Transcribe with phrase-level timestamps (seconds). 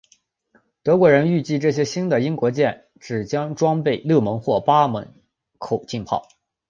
[0.81, 5.13] 德国人预计这些新的英国舰只将装备六门或八门
[5.59, 6.27] 口径炮。